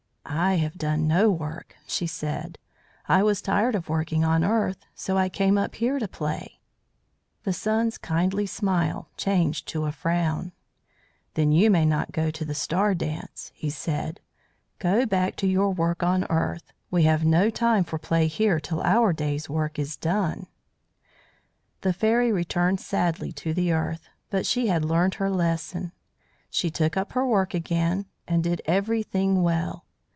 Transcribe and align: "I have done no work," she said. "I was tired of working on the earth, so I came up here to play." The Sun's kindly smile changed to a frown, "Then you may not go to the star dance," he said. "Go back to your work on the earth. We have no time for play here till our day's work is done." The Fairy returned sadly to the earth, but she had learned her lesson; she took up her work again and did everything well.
"I 0.33 0.53
have 0.55 0.77
done 0.77 1.09
no 1.09 1.29
work," 1.29 1.75
she 1.85 2.07
said. 2.07 2.57
"I 3.05 3.21
was 3.21 3.41
tired 3.41 3.75
of 3.75 3.89
working 3.89 4.23
on 4.23 4.41
the 4.41 4.47
earth, 4.47 4.85
so 4.95 5.17
I 5.17 5.27
came 5.27 5.57
up 5.57 5.75
here 5.75 5.99
to 5.99 6.07
play." 6.07 6.61
The 7.43 7.51
Sun's 7.51 7.97
kindly 7.97 8.45
smile 8.45 9.09
changed 9.17 9.67
to 9.69 9.83
a 9.83 9.91
frown, 9.91 10.53
"Then 11.33 11.51
you 11.51 11.69
may 11.69 11.83
not 11.85 12.13
go 12.13 12.31
to 12.31 12.45
the 12.45 12.53
star 12.55 12.95
dance," 12.95 13.51
he 13.53 13.69
said. 13.69 14.21
"Go 14.79 15.05
back 15.05 15.35
to 15.37 15.47
your 15.47 15.73
work 15.73 16.01
on 16.01 16.21
the 16.21 16.31
earth. 16.31 16.71
We 16.89 17.03
have 17.03 17.25
no 17.25 17.49
time 17.49 17.83
for 17.83 17.97
play 17.99 18.27
here 18.27 18.61
till 18.61 18.81
our 18.83 19.11
day's 19.11 19.49
work 19.49 19.77
is 19.77 19.97
done." 19.97 20.47
The 21.81 21.91
Fairy 21.93 22.31
returned 22.31 22.79
sadly 22.79 23.33
to 23.33 23.53
the 23.53 23.73
earth, 23.73 24.07
but 24.29 24.45
she 24.45 24.67
had 24.67 24.85
learned 24.85 25.15
her 25.15 25.29
lesson; 25.29 25.91
she 26.49 26.71
took 26.71 26.95
up 26.95 27.11
her 27.11 27.25
work 27.27 27.53
again 27.53 28.05
and 28.29 28.41
did 28.41 28.61
everything 28.65 29.43
well. 29.43 29.85